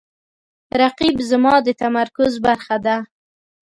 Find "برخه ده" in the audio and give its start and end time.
2.45-2.97